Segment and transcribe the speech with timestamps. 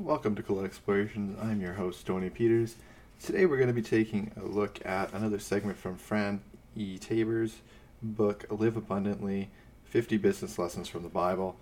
[0.00, 1.38] Welcome to Cool Explorations.
[1.42, 2.76] I'm your host, Tony Peters.
[3.22, 6.40] Today we're going to be taking a look at another segment from Fran
[6.74, 6.96] E.
[6.96, 7.56] Taber's
[8.00, 9.50] book, Live Abundantly
[9.84, 11.54] 50 Business Lessons from the Bible.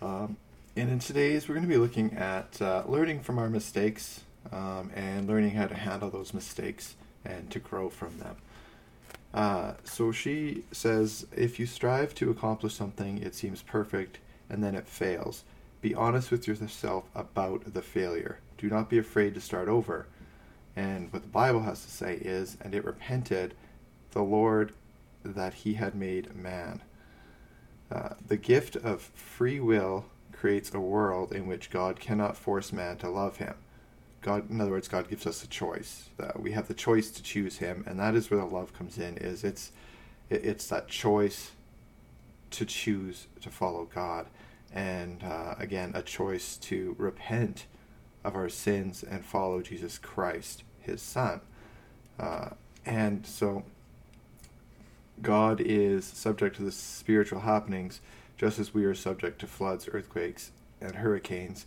[0.00, 0.36] Um,
[0.76, 4.20] and in today's, we're going to be looking at uh, learning from our mistakes
[4.52, 6.94] um, and learning how to handle those mistakes
[7.24, 8.36] and to grow from them.
[9.34, 14.76] Uh, so she says if you strive to accomplish something, it seems perfect and then
[14.76, 15.42] it fails.
[15.82, 18.38] Be honest with yourself about the failure.
[18.56, 20.06] Do not be afraid to start over.
[20.74, 23.54] And what the Bible has to say is, and it repented
[24.12, 24.72] the Lord
[25.22, 26.80] that he had made man.
[27.90, 32.96] Uh, the gift of free will creates a world in which God cannot force man
[32.98, 33.54] to love him.
[34.22, 36.08] God, in other words, God gives us a choice.
[36.18, 38.96] Uh, we have the choice to choose Him, and that is where the love comes
[38.96, 39.18] in.
[39.18, 39.72] Is it's
[40.30, 41.50] it, it's that choice
[42.52, 44.26] to choose to follow God,
[44.72, 47.66] and uh, again, a choice to repent
[48.24, 51.40] of our sins and follow Jesus Christ, His Son.
[52.18, 52.50] Uh,
[52.84, 53.64] and so,
[55.20, 58.00] God is subject to the spiritual happenings,
[58.36, 61.66] just as we are subject to floods, earthquakes, and hurricanes.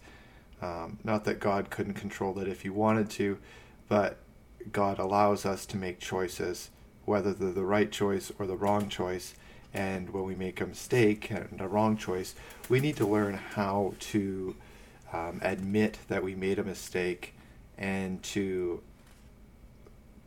[0.62, 3.38] Um, not that God couldn't control that if He wanted to,
[3.88, 4.18] but
[4.72, 6.70] God allows us to make choices,
[7.06, 9.36] whether they're the right choice or the wrong choice.
[9.76, 12.34] And when we make a mistake and a wrong choice,
[12.70, 14.56] we need to learn how to
[15.12, 17.34] um, admit that we made a mistake
[17.78, 18.82] and to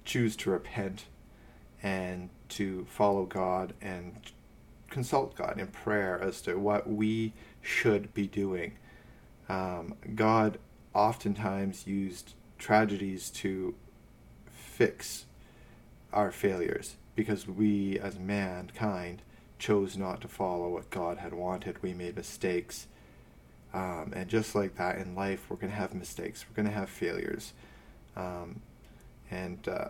[0.05, 1.07] choose to repent
[1.83, 4.21] and to follow God and
[4.91, 7.33] consult God in prayer as to what we
[7.63, 8.75] should be doing.
[9.49, 10.59] Um, God
[10.93, 13.75] oftentimes used tragedies to
[14.51, 15.25] fix
[16.13, 19.23] our failures because we, as mankind,
[19.59, 21.83] chose not to follow what God had wanted.
[21.83, 22.87] We made mistakes.
[23.75, 26.79] Um, and just like that in life, we're going to have mistakes, we're going to
[26.79, 27.53] have failures.
[28.17, 28.63] Um,
[29.31, 29.89] and uh,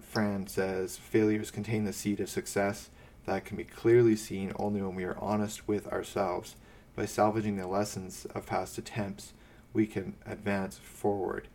[0.00, 2.90] Fran says failures contain the seed of success
[3.26, 6.56] that can be clearly seen only when we are honest with ourselves
[6.96, 9.32] by salvaging the lessons of past attempts,
[9.72, 11.48] we can advance forward.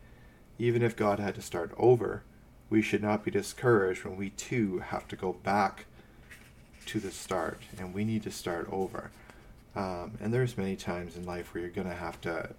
[0.57, 2.23] Even if God had to start over,
[2.69, 5.85] we should not be discouraged when we too have to go back
[6.87, 9.11] to the start and we need to start over.
[9.75, 12.49] Um, and there's many times in life where you're going to have to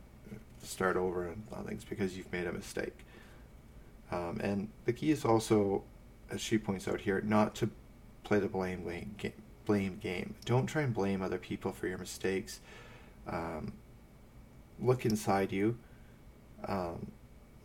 [0.62, 2.98] start over on things because you've made a mistake.
[4.10, 5.82] Um, and the key is also,
[6.30, 7.70] as she points out here, not to
[8.24, 9.32] play the blame game
[9.66, 10.34] blame game.
[10.44, 12.60] Don't try and blame other people for your mistakes.
[13.26, 13.72] Um,
[14.80, 15.76] look inside you.
[16.66, 17.10] Um,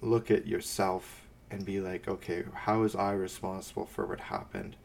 [0.02, 4.76] look at yourself and be like, okay, how is I responsible for what happened?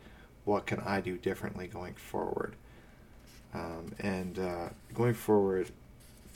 [0.46, 2.54] What can I do differently going forward?
[3.52, 5.70] Um, and uh, going forward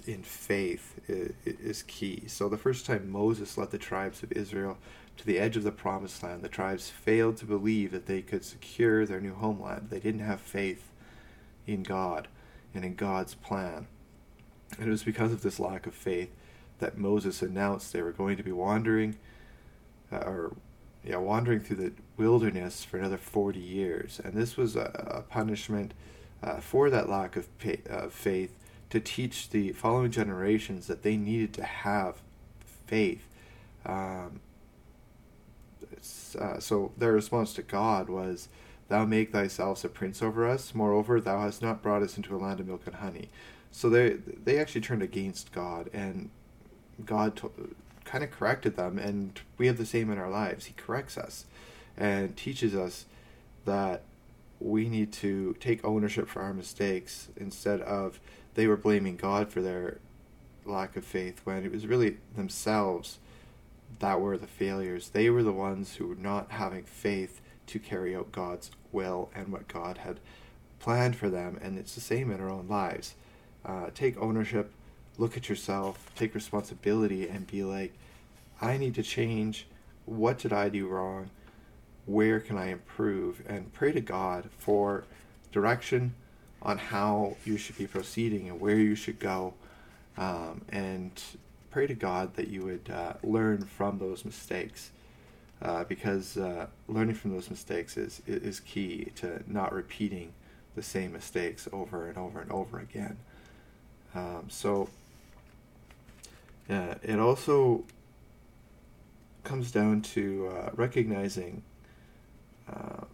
[0.07, 2.25] in faith is, is key.
[2.27, 4.77] So the first time Moses led the tribes of Israel
[5.17, 8.45] to the edge of the promised land, the tribes failed to believe that they could
[8.45, 9.89] secure their new homeland.
[9.91, 10.91] They didn't have faith
[11.67, 12.27] in God
[12.75, 13.87] and in God's plan.
[14.77, 16.31] And it was because of this lack of faith
[16.79, 19.17] that Moses announced they were going to be wandering
[20.11, 20.57] uh, or
[21.05, 24.21] yeah, wandering through the wilderness for another 40 years.
[24.23, 25.95] And this was a, a punishment
[26.43, 28.57] uh, for that lack of pay, uh, faith
[28.91, 32.17] to teach the following generations that they needed to have
[32.87, 33.27] faith.
[33.87, 34.41] Um,
[36.39, 38.49] uh, so their response to God was,
[38.89, 40.75] Thou make thyself a prince over us.
[40.75, 43.29] Moreover, thou hast not brought us into a land of milk and honey.
[43.71, 46.31] So they they actually turned against God, and
[47.05, 47.53] God to,
[48.11, 48.99] kind of corrected them.
[48.99, 50.67] And we have the same in our lives.
[50.67, 51.45] He corrects us
[51.97, 53.07] and teaches us
[53.65, 54.03] that
[54.59, 58.21] we need to take ownership for our mistakes instead of
[58.55, 59.99] they were blaming God for their
[60.65, 63.19] lack of faith when it was really themselves
[64.01, 65.11] that were the failures.
[65.11, 69.53] They were the ones who were not having faith to carry out God's will and
[69.53, 70.21] what God had
[70.79, 71.59] planned for them.
[71.63, 73.15] And it's the same in our own lives.
[73.65, 74.73] Uh, take ownership,
[75.21, 77.93] look at yourself, take responsibility, and be like,
[78.61, 79.67] I need to change.
[80.07, 81.29] What did I do wrong?
[82.07, 83.43] Where can I improve?
[83.47, 85.05] And pray to God for
[85.53, 86.15] direction
[86.63, 89.53] on how you should be proceeding and where you should go.
[90.17, 91.23] Um, and
[91.71, 94.91] pray to God that you would uh, learn from those mistakes.
[95.61, 100.33] Uh, because uh, learning from those mistakes is, is key to not repeating
[100.75, 103.19] the same mistakes over and over and over again.
[104.15, 104.89] Um, so
[106.71, 107.85] uh, it also
[109.45, 111.63] comes down to uh, recognizing,
[112.69, 113.05] uh,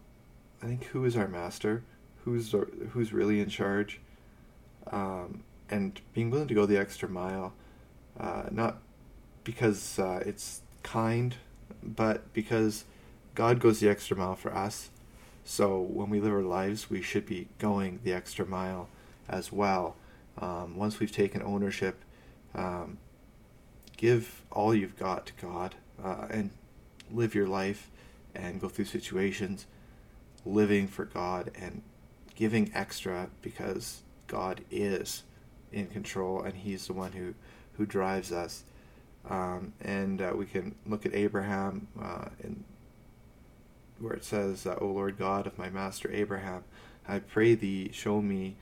[0.62, 1.82] I think, who is our master,
[2.24, 2.54] who's
[2.90, 4.00] who's really in charge,
[4.90, 7.54] um, and being willing to go the extra mile
[8.18, 8.78] uh, not
[9.44, 11.36] because uh, it's kind,
[11.82, 12.84] but because
[13.34, 14.90] God goes the extra mile for us.
[15.44, 18.88] So when we live our lives, we should be going the extra mile
[19.28, 19.96] as well.
[20.38, 22.02] Um, once we've taken ownership,
[22.54, 22.98] um,
[23.96, 26.50] give all you've got to God uh, and
[27.10, 27.90] live your life
[28.34, 29.66] and go through situations
[30.44, 31.82] living for God and
[32.34, 35.24] giving extra because God is
[35.72, 37.34] in control and He's the one who,
[37.74, 38.64] who drives us.
[39.28, 42.64] Um, and uh, we can look at Abraham uh, in,
[43.98, 46.62] where it says, uh, O Lord God of my master Abraham,
[47.08, 48.56] I pray thee, show me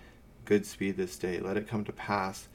[0.45, 1.41] good speed this day.
[1.41, 2.49] Let it come to pass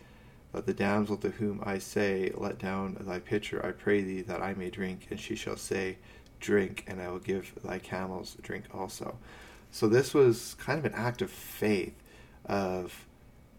[0.54, 4.42] that the damsel to whom I say, Let down thy pitcher, I pray thee that
[4.42, 5.98] I may drink, and she shall say,
[6.40, 9.18] Drink, and I will give thy camels drink also.
[9.72, 11.94] So this was kind of an act of faith
[12.46, 13.06] of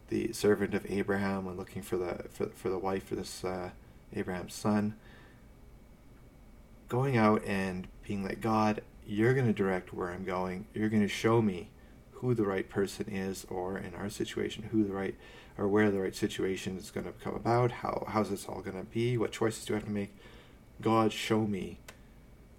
[0.09, 3.71] the servant of Abraham when looking for the for, for the wife for this uh,
[4.15, 4.95] Abraham's son.
[6.89, 10.67] Going out and being like, God, you're going to direct where I'm going.
[10.75, 11.71] You're going to show me
[12.21, 15.15] who the right person is, or in our situation, who the right
[15.57, 17.71] or where the right situation is going to come about.
[17.71, 19.17] How how's this all going to be?
[19.19, 20.15] What choices do I have to make?
[20.81, 21.79] God, show me.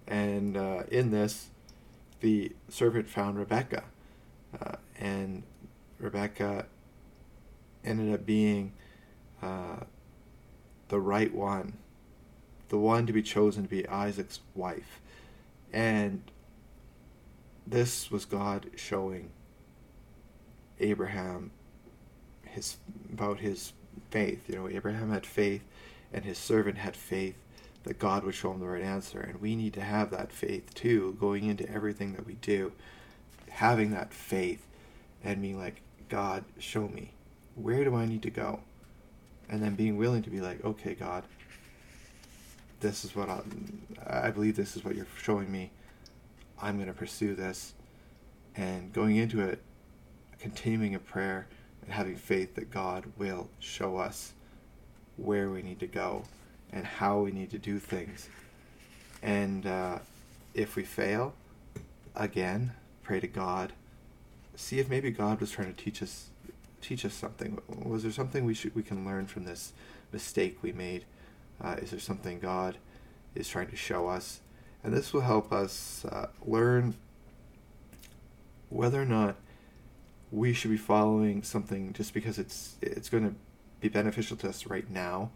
[0.06, 1.48] And uh, in this,
[2.20, 3.84] the servant found Rebecca,
[4.60, 5.42] uh, and
[5.98, 6.66] Rebecca
[7.84, 8.72] ended up being
[9.42, 9.84] uh,
[10.88, 11.74] the right one,
[12.68, 15.00] the one to be chosen to be Isaac's wife.
[15.72, 16.22] And
[17.66, 19.30] this was God showing
[20.80, 21.50] Abraham
[22.52, 22.76] his
[23.12, 23.72] about his
[24.10, 24.48] faith.
[24.48, 25.62] You know, Abraham had faith
[26.12, 27.34] and his servant had faith
[27.84, 29.20] that God would show him the right answer.
[29.20, 32.72] And we need to have that faith too, going into everything that we do.
[33.50, 34.66] Having that faith
[35.24, 37.12] and being like, God, show me.
[37.54, 38.60] Where do I need to go?
[39.48, 41.24] And then being willing to be like, okay, God,
[42.80, 43.40] this is what I,
[44.06, 45.70] I believe this is what you're showing me.
[46.60, 47.74] I'm going to pursue this.
[48.54, 49.62] And going into it,
[50.42, 51.46] continuing a prayer
[51.82, 54.32] and having faith that God will show us
[55.16, 56.24] where we need to go
[56.72, 58.28] and how we need to do things.
[59.22, 60.00] And uh,
[60.52, 61.34] if we fail,
[62.16, 62.72] again,
[63.04, 63.72] pray to God.
[64.56, 66.28] See if maybe God was trying to teach us
[66.80, 67.60] teach us something.
[67.68, 69.72] Was there something we should we can learn from this
[70.12, 71.04] mistake we made?
[71.62, 72.78] Uh, is there something God
[73.36, 74.40] is trying to show us?
[74.82, 76.96] And this will help us uh, learn
[78.68, 79.36] whether or not
[80.32, 83.34] we should be following something just because it's it's going to
[83.80, 85.30] be beneficial to us right now,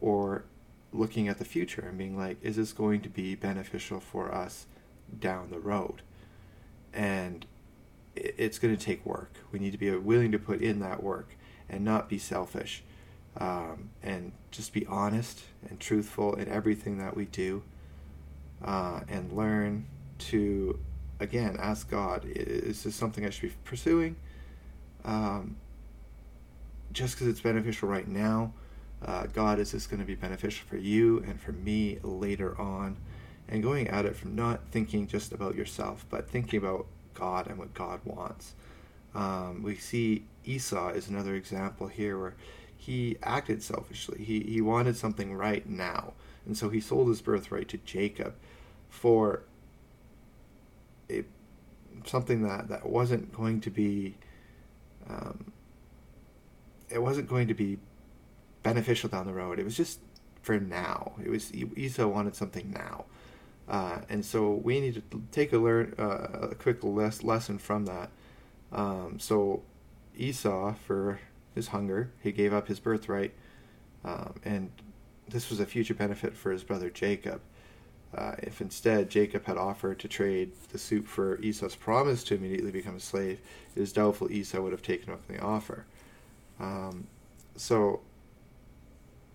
[0.00, 0.44] or
[0.92, 4.66] looking at the future and being like, is this going to be beneficial for us
[5.18, 6.02] down the road?
[6.92, 7.46] And
[8.16, 9.34] it's going to take work.
[9.52, 11.36] We need to be willing to put in that work
[11.68, 12.82] and not be selfish
[13.36, 17.62] um, and just be honest and truthful in everything that we do
[18.64, 19.86] uh, and learn
[20.18, 20.78] to,
[21.20, 24.16] again, ask God, is this something I should be pursuing?
[25.04, 25.56] Um,
[26.92, 28.52] just because it's beneficial right now,
[29.04, 32.96] uh, God, is this going to be beneficial for you and for me later on?
[33.48, 37.58] And going at it from not thinking just about yourself, but thinking about God and
[37.58, 38.54] what God wants.
[39.14, 42.34] Um, we see Esau is another example here where
[42.76, 44.22] he acted selfishly.
[44.24, 46.14] He, he wanted something right now.
[46.46, 48.34] And so he sold his birthright to Jacob
[48.88, 49.42] for
[51.10, 51.24] a,
[52.06, 54.14] something that, that wasn't going to be
[55.10, 55.52] um,
[56.88, 57.78] it wasn't going to be
[58.62, 59.58] beneficial down the road.
[59.58, 60.00] It was just
[60.42, 61.12] for now.
[61.22, 63.04] It was Esau wanted something now,
[63.68, 67.86] uh, and so we need to take a learn uh, a quick less lesson from
[67.86, 68.10] that.
[68.72, 69.62] Um, so
[70.16, 71.20] Esau, for
[71.54, 73.32] his hunger, he gave up his birthright,
[74.04, 74.70] um, and
[75.28, 77.40] this was a future benefit for his brother Jacob.
[78.16, 82.72] Uh, if instead Jacob had offered to trade the suit for Esau's promise to immediately
[82.72, 83.40] become a slave,
[83.76, 85.86] it is doubtful Esau would have taken up the offer.
[86.58, 87.06] Um,
[87.56, 88.00] so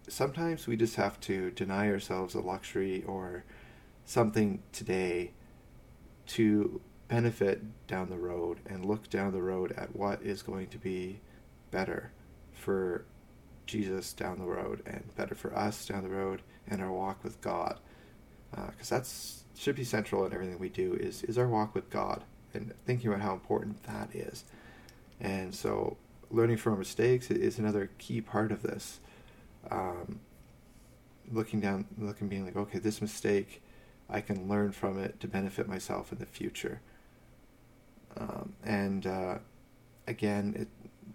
[0.07, 3.43] sometimes we just have to deny ourselves a luxury or
[4.05, 5.31] something today
[6.27, 10.77] to benefit down the road and look down the road at what is going to
[10.77, 11.19] be
[11.71, 12.11] better
[12.51, 13.05] for
[13.65, 17.39] Jesus down the road and better for us down the road and our walk with
[17.41, 17.79] God.
[18.55, 21.89] Because uh, that's should be central in everything we do is is our walk with
[21.89, 24.45] God and thinking about how important that is.
[25.19, 25.97] And so
[26.31, 28.99] learning from our mistakes is another key part of this
[29.71, 30.19] um,
[31.31, 33.61] looking down, looking, being like, okay, this mistake,
[34.09, 36.81] I can learn from it to benefit myself in the future.
[38.17, 39.37] Um, and uh,
[40.07, 40.67] again, it,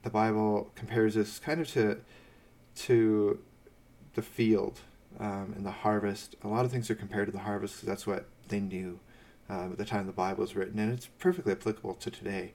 [0.03, 2.01] the Bible compares this kind of to
[2.77, 3.39] to
[4.15, 4.81] the field
[5.19, 8.07] um, and the harvest, a lot of things are compared to the harvest because that's
[8.07, 9.00] what they knew
[9.49, 12.52] um, at the time the Bible was written, and it's perfectly applicable to today.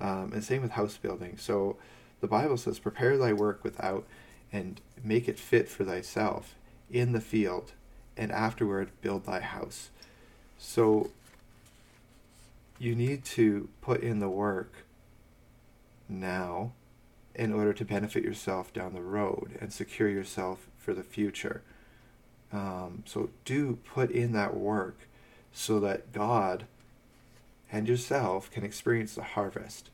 [0.00, 1.36] Um, and same with house building.
[1.38, 1.76] So
[2.20, 4.04] the Bible says, Prepare thy work without,
[4.52, 6.56] and make it fit for thyself
[6.90, 7.72] in the field,
[8.16, 9.90] and afterward build thy house.
[10.58, 11.10] So
[12.78, 14.72] you need to put in the work
[16.08, 16.72] now
[17.34, 21.62] in order to benefit yourself down the road and secure yourself for the future.
[22.54, 25.08] Um, so do put in that work
[25.52, 26.66] so that God
[27.70, 29.90] and yourself can experience the harvest.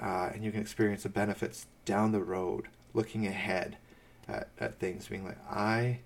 [0.00, 3.76] Uh, and you can experience the benefits down the road, looking ahead
[4.26, 6.00] at, at things, being like, I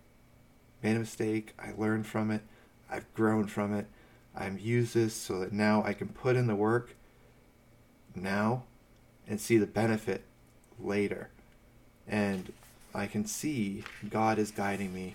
[0.82, 2.42] made a mistake, I learned from it,
[2.90, 3.86] I've grown from it,
[4.34, 6.96] I've used this so that now I can put in the work
[8.16, 8.64] now
[9.28, 10.24] and see the benefit
[10.80, 11.30] later.
[12.08, 12.52] And
[12.92, 15.14] I can see God is guiding me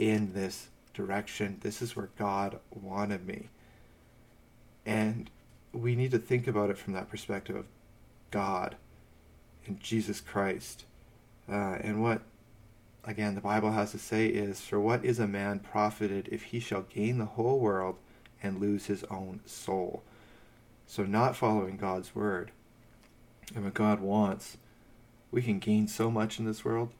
[0.00, 1.58] in this direction.
[1.60, 3.50] This is where God wanted me.
[4.84, 5.30] And
[5.72, 7.66] we need to think about it from that perspective of
[8.30, 8.76] God
[9.66, 10.84] and Jesus Christ.
[11.48, 12.22] Uh, and what,
[13.04, 16.60] again, the Bible has to say is For what is a man profited if he
[16.60, 17.96] shall gain the whole world
[18.42, 20.02] and lose his own soul?
[20.86, 22.50] So, not following God's word
[23.54, 24.56] and what God wants,
[25.30, 26.90] we can gain so much in this world.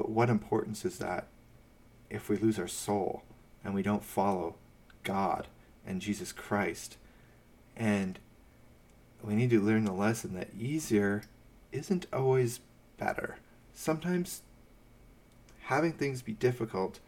[0.00, 1.26] But what importance is that
[2.08, 3.22] if we lose our soul
[3.62, 4.54] and we don't follow
[5.04, 5.46] God
[5.86, 6.96] and Jesus Christ?
[7.76, 8.18] And
[9.22, 11.24] we need to learn the lesson that easier
[11.70, 12.60] isn't always
[12.96, 13.36] better.
[13.74, 14.40] Sometimes
[15.64, 16.98] having things be difficult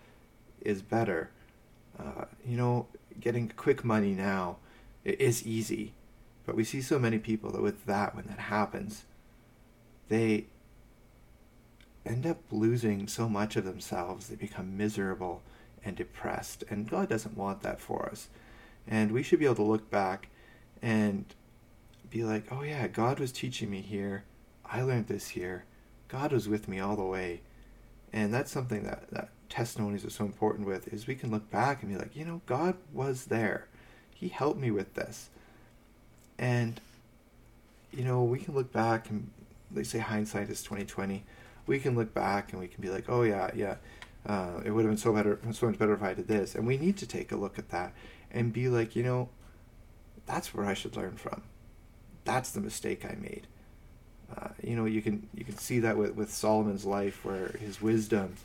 [0.60, 1.30] is better.
[1.98, 4.58] Uh, you know, getting quick money now
[5.02, 5.94] is easy
[6.44, 9.04] but we see so many people that with that, when that happens,
[10.08, 10.46] they
[12.04, 14.28] end up losing so much of themselves.
[14.28, 15.42] They become miserable
[15.84, 16.64] and depressed.
[16.68, 18.28] And God doesn't want that for us.
[18.86, 20.28] And we should be able to look back
[20.80, 21.24] and
[22.10, 24.24] be like, oh, yeah, God was teaching me here.
[24.64, 25.64] I learned this here.
[26.08, 27.40] God was with me all the way.
[28.12, 31.82] And that's something that, that testimonies are so important with is we can look back
[31.82, 33.68] and be like, you know, God was there.
[34.14, 35.30] He helped me with this.
[36.38, 36.80] And
[37.92, 39.30] you know, we can look back and
[39.70, 41.24] they say hindsight is twenty twenty.
[41.66, 43.76] We can look back and we can be like, oh yeah, yeah,
[44.26, 46.54] uh, it would have been so better, so much better if I did this.
[46.54, 47.92] And we need to take a look at that
[48.30, 49.28] and be like, you know,
[50.26, 51.42] that's where I should learn from.
[52.24, 53.46] That's the mistake I made.
[54.34, 57.82] Uh, you know, you can you can see that with, with Solomon's life, where his
[57.82, 58.36] wisdom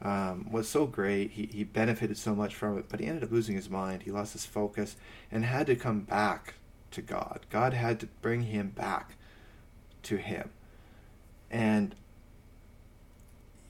[0.00, 1.32] um, was so great.
[1.32, 4.02] He he benefited so much from it, but he ended up losing his mind.
[4.02, 4.96] He lost his focus
[5.30, 6.54] and had to come back
[6.92, 7.40] to God.
[7.50, 9.16] God had to bring him back
[10.04, 10.50] to him.
[11.50, 11.94] And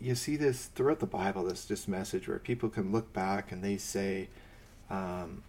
[0.05, 3.63] you see this throughout the Bible, this, this message where people can look back and
[3.63, 4.29] they say,
[4.91, 5.43] um,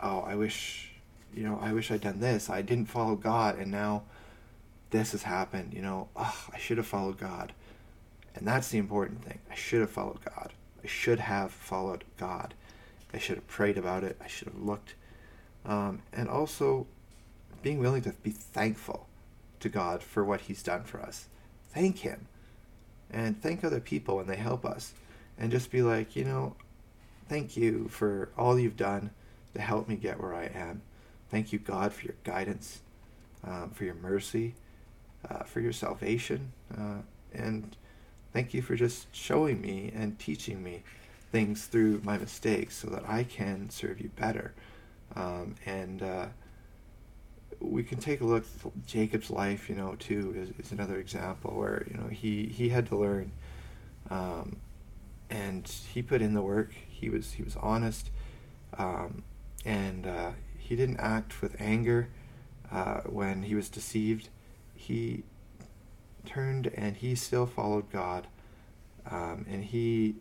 [0.00, 0.92] oh, I wish,
[1.34, 2.50] you know, I wish I'd done this.
[2.50, 4.02] I didn't follow God and now
[4.90, 5.72] this has happened.
[5.72, 7.52] You know, oh, I should have followed God.
[8.34, 9.38] And that's the important thing.
[9.50, 10.52] I should have followed God.
[10.82, 12.54] I should have followed God.
[13.12, 14.16] I should have prayed about it.
[14.22, 14.94] I should have looked
[15.66, 16.86] um, and also
[17.62, 19.06] being willing to be thankful
[19.60, 21.26] to God for what He's done for us.
[21.72, 22.26] Thank Him.
[23.10, 24.92] And thank other people when they help us.
[25.38, 26.54] And just be like, you know,
[27.28, 29.10] thank you for all you've done
[29.54, 30.82] to help me get where I am.
[31.30, 32.80] Thank you, God, for your guidance,
[33.44, 34.54] um, for your mercy,
[35.28, 36.52] uh, for your salvation.
[36.76, 36.98] Uh,
[37.32, 37.76] and
[38.32, 40.82] thank you for just showing me and teaching me
[41.32, 44.54] things through my mistakes so that I can serve you better.
[45.16, 46.26] Um, and uh,
[47.60, 48.44] we can take a look.
[48.86, 52.86] Jacob's life, you know, too, is, is another example where you know he he had
[52.88, 53.32] to learn,
[54.10, 54.56] um,
[55.30, 56.72] and he put in the work.
[56.88, 58.10] He was he was honest,
[58.78, 59.22] um,
[59.64, 62.08] and uh, he didn't act with anger
[62.70, 64.28] uh, when he was deceived.
[64.74, 65.24] He
[66.26, 68.26] turned and he still followed God,
[69.10, 70.16] um, and he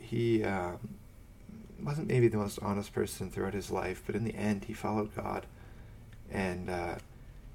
[0.00, 0.78] he um,
[1.82, 5.14] wasn't maybe the most honest person throughout his life, but in the end, he followed
[5.14, 5.46] God,
[6.30, 6.94] and uh,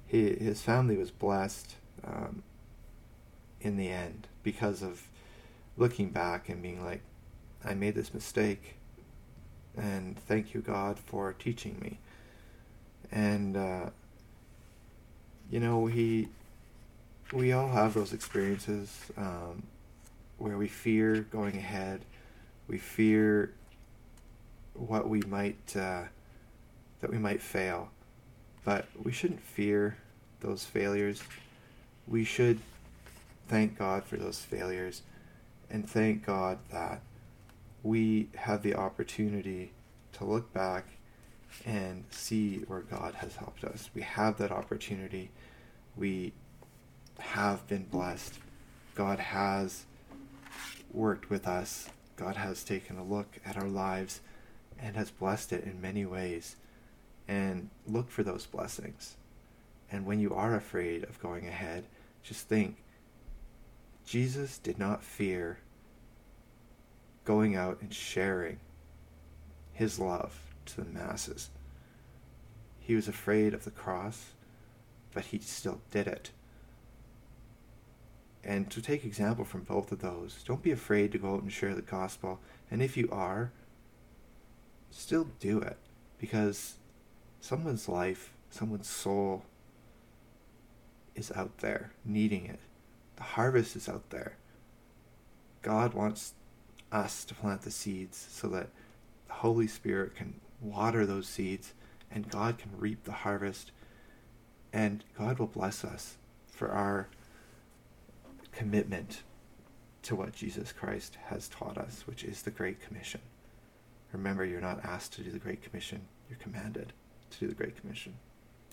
[0.06, 2.42] he, his family was blessed um,
[3.60, 5.02] in the end because of
[5.76, 7.00] looking back and being like,
[7.64, 8.76] I made this mistake,
[9.76, 11.98] and thank you, God, for teaching me.
[13.10, 13.90] And uh,
[15.50, 16.28] you know, he,
[17.32, 19.62] we all have those experiences um,
[20.38, 22.00] where we fear going ahead,
[22.68, 23.52] we fear
[24.74, 26.02] what we might uh,
[27.00, 27.90] that we might fail,
[28.64, 29.96] but we shouldn't fear
[30.40, 31.22] those failures.
[32.06, 32.58] We should
[33.48, 35.02] thank God for those failures
[35.70, 37.00] and thank God that
[37.82, 39.72] we have the opportunity
[40.12, 40.86] to look back
[41.64, 43.90] and see where God has helped us.
[43.94, 45.30] We have that opportunity.
[45.96, 46.32] We
[47.18, 48.38] have been blessed.
[48.94, 49.84] God has
[50.92, 51.88] worked with us.
[52.16, 54.20] God has taken a look at our lives
[54.78, 56.56] and has blessed it in many ways.
[57.26, 59.16] And look for those blessings.
[59.90, 61.84] And when you are afraid of going ahead,
[62.22, 62.76] just think
[64.06, 65.58] Jesus did not fear
[67.24, 68.58] going out and sharing
[69.72, 71.50] his love to the masses.
[72.80, 74.32] He was afraid of the cross,
[75.12, 76.30] but he still did it.
[78.42, 81.52] And to take example from both of those, don't be afraid to go out and
[81.52, 82.40] share the gospel.
[82.70, 83.52] And if you are,
[84.90, 85.78] still do it
[86.18, 86.74] because
[87.44, 89.42] someone's life, someone's soul
[91.14, 92.58] is out there needing it.
[93.16, 94.36] The harvest is out there.
[95.60, 96.32] God wants
[96.90, 98.68] us to plant the seeds so that
[99.28, 101.74] the Holy Spirit can water those seeds
[102.10, 103.72] and God can reap the harvest
[104.72, 106.16] and God will bless us
[106.50, 107.08] for our
[108.52, 109.20] commitment
[110.04, 113.20] to what Jesus Christ has taught us, which is the Great Commission.
[114.12, 116.94] Remember, you're not asked to do the Great Commission, you're commanded
[117.34, 118.14] to do the Great Commission.